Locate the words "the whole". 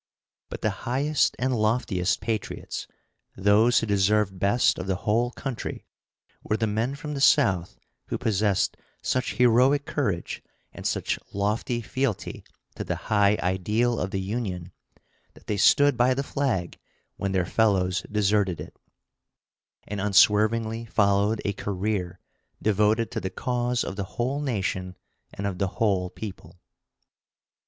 4.87-5.29, 23.97-24.41, 25.59-26.09